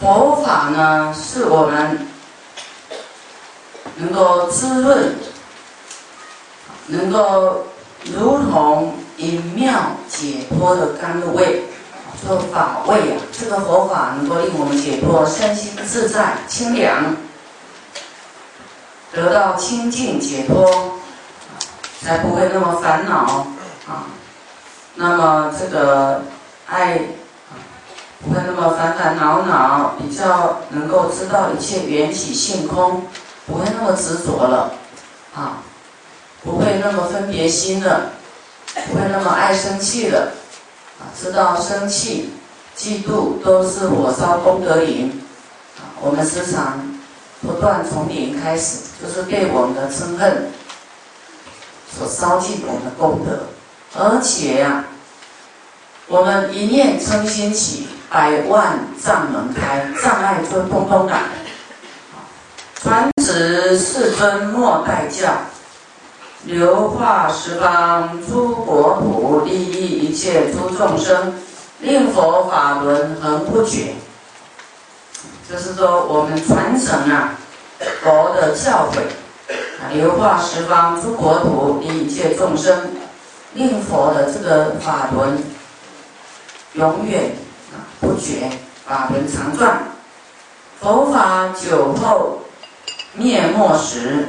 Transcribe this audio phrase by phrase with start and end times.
[0.00, 2.08] 佛法呢，是我们
[3.96, 5.14] 能够滋润，
[6.86, 7.66] 能够
[8.04, 11.64] 如同饮妙解脱的甘露味，
[12.22, 17.14] 这个法味啊，这个佛法能够令我们解脱，身心自在清凉，
[19.12, 20.98] 得到清净解脱，
[22.02, 23.46] 才不会那么烦恼
[23.86, 24.06] 啊。
[24.94, 26.22] 那么这个
[26.66, 27.02] 爱。
[28.22, 33.04] 不会那么烦烦恼恼，比较能够知道一切缘起性空，
[33.46, 34.74] 不会那么执着了，
[35.34, 35.62] 啊，
[36.44, 38.10] 不会那么分别心了，
[38.88, 40.32] 不会那么爱生气了，
[41.00, 42.34] 啊，知道生气、
[42.76, 45.22] 嫉妒都是火烧功德林，
[45.78, 46.94] 啊，我们时常
[47.40, 50.50] 不断从零开始，就是被我们的嗔恨
[51.96, 53.46] 所烧尽我们的功德，
[53.98, 54.84] 而且呀，
[56.06, 57.88] 我们一念嗔心起。
[58.10, 61.22] 百万障门开，障碍就通通来。
[62.82, 65.30] 传旨世尊莫待教，
[66.44, 71.34] 流化十方诸国土，利益一切诸众生，
[71.78, 73.94] 令佛法轮恒不绝。
[75.48, 77.34] 就是说，我们传承啊
[78.02, 78.98] 佛的教诲，
[79.80, 82.90] 啊流化十方诸国土，利益一切众生，
[83.54, 85.38] 令佛的这个法轮
[86.72, 87.36] 永远。
[88.00, 88.50] 不觉，
[88.86, 89.84] 法轮常转。
[90.80, 92.42] 佛法久后
[93.12, 94.28] 灭没时，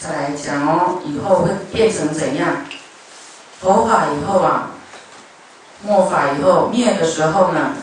[0.00, 2.64] 再来讲哦，以后会变成怎样？
[3.60, 4.70] 佛法以后啊，
[5.82, 7.74] 末法以后灭的时候呢，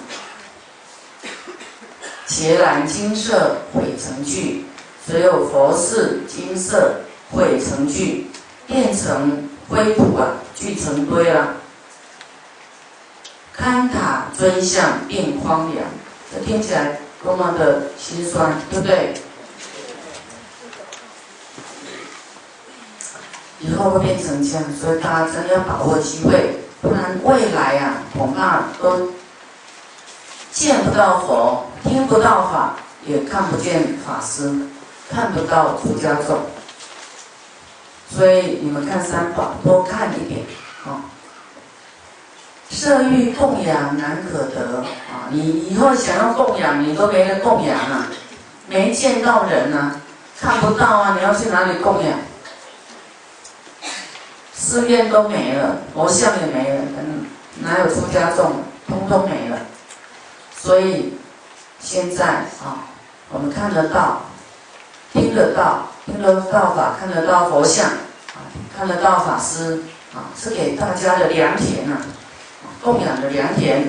[2.25, 4.65] 伽蓝金色毁成聚，
[5.05, 8.31] 只有佛寺金色毁成聚，
[8.65, 11.53] 变成灰土啊，聚成堆了。
[13.53, 14.06] 堪塔
[14.37, 15.83] 尊相变荒凉，
[16.31, 19.15] 这听起来多么的心酸，对不对？
[23.59, 29.11] 以后会变成这样，所以大家真的要把握机会，不然未来呀，恐怕都
[30.51, 32.75] 见不到佛，听不到法，
[33.07, 34.67] 也看不见法师，
[35.09, 36.41] 看不到出家众。
[38.15, 40.45] 所以你们看三宝，多看一点
[40.85, 41.16] 啊。
[42.77, 45.25] 色欲供养难可得啊！
[45.31, 48.05] 你以后想要供养，你都没人供养啊，
[48.67, 49.99] 没见到人啊，
[50.39, 52.19] 看不到啊，你要去哪里供养？
[54.53, 57.25] 寺院都没了，佛像也没了，嗯，
[57.61, 58.61] 哪有出家众？
[58.87, 59.57] 通通没了。
[60.55, 61.17] 所以
[61.79, 62.25] 现在
[62.63, 62.85] 啊，
[63.29, 64.21] 我们看得到，
[65.11, 68.37] 听得到，听得到法，看得到佛像啊，
[68.77, 69.81] 看得到法师
[70.13, 71.97] 啊，是给大家的良田啊。
[72.83, 73.83] 供养的良田，